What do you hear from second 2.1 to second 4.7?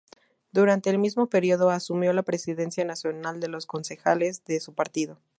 la presidencia nacional de los concejales de